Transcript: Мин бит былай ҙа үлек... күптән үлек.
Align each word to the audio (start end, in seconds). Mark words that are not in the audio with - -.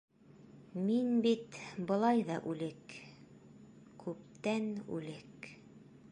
Мин 0.85 1.09
бит 1.25 1.57
былай 1.91 2.23
ҙа 2.29 2.37
үлек... 2.53 2.95
күптән 4.05 4.67
үлек. 4.97 5.51